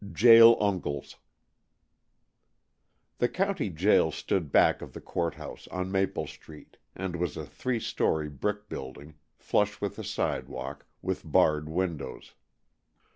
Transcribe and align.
XVI. 0.03 0.13
JAIL 0.13 0.57
UNCLES 0.59 1.15
THE 3.19 3.29
county 3.29 3.69
jail 3.69 4.09
stood 4.11 4.51
back 4.51 4.81
of 4.81 4.93
the 4.93 4.99
courthouse, 4.99 5.67
on 5.67 5.91
Maple 5.91 6.25
Street, 6.25 6.77
and 6.95 7.15
was 7.15 7.37
a 7.37 7.45
three 7.45 7.79
story 7.79 8.27
brick 8.27 8.67
building, 8.67 9.13
flush 9.37 9.79
with 9.79 9.97
the 9.97 10.03
sidewalk, 10.03 10.87
with 11.03 11.21
barred 11.31 11.69
windows. 11.69 12.33